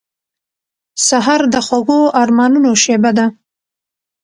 سهار 1.07 1.41
د 1.53 1.55
خوږو 1.65 2.01
ارمانونو 2.21 2.71
شېبه 2.83 3.11
ده. 3.17 3.25